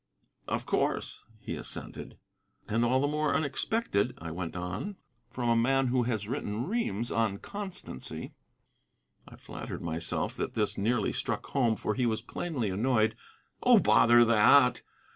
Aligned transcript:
"Of 0.47 0.65
course," 0.65 1.21
he 1.37 1.53
assented. 1.55 2.17
"And 2.67 2.83
all 2.83 3.01
the 3.01 3.07
more 3.07 3.35
unexpected," 3.35 4.17
I 4.19 4.31
went 4.31 4.55
on, 4.55 4.95
"from 5.29 5.47
a 5.47 5.55
man 5.55 5.89
who 5.89 6.01
has 6.01 6.27
written 6.27 6.65
reams 6.67 7.11
on 7.11 7.37
constancy." 7.37 8.33
I 9.27 9.35
flatter 9.35 9.77
myself 9.79 10.35
that 10.37 10.55
this 10.55 10.75
nearly 10.75 11.13
struck 11.13 11.45
home, 11.45 11.75
for 11.75 11.93
he 11.93 12.07
was 12.07 12.23
plainly 12.23 12.71
annoyed. 12.71 13.15
"Oh, 13.61 13.77
bother 13.77 14.25
that!" 14.25 14.81